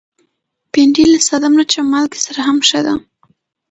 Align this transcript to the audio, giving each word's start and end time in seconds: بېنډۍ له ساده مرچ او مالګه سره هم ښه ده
بېنډۍ 0.71 1.05
له 1.13 1.19
ساده 1.27 1.47
مرچ 1.53 1.71
او 1.81 1.85
مالګه 1.93 2.19
سره 2.25 2.39
هم 2.47 2.57
ښه 2.67 2.79
ده 2.85 2.93